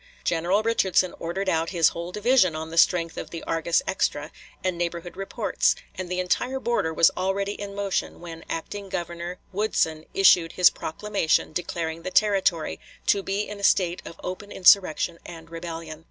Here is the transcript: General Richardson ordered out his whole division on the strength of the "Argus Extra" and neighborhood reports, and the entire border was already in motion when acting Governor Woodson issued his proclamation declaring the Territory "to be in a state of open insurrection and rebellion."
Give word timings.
General 0.23 0.63
Richardson 0.63 1.13
ordered 1.19 1.47
out 1.47 1.69
his 1.69 1.89
whole 1.89 2.11
division 2.11 2.55
on 2.55 2.71
the 2.71 2.77
strength 2.79 3.17
of 3.17 3.29
the 3.29 3.43
"Argus 3.43 3.83
Extra" 3.85 4.31
and 4.63 4.75
neighborhood 4.75 5.15
reports, 5.15 5.75
and 5.93 6.09
the 6.09 6.19
entire 6.19 6.59
border 6.59 6.91
was 6.91 7.11
already 7.15 7.51
in 7.51 7.75
motion 7.75 8.19
when 8.19 8.43
acting 8.49 8.89
Governor 8.89 9.37
Woodson 9.53 10.07
issued 10.11 10.53
his 10.53 10.71
proclamation 10.71 11.53
declaring 11.53 12.01
the 12.01 12.09
Territory 12.09 12.79
"to 13.05 13.21
be 13.21 13.41
in 13.47 13.59
a 13.59 13.63
state 13.63 14.01
of 14.03 14.19
open 14.23 14.51
insurrection 14.51 15.19
and 15.23 15.51
rebellion." 15.51 15.99